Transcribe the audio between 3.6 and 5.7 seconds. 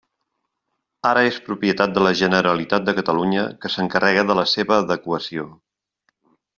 que s'encarrega de la seva adequació.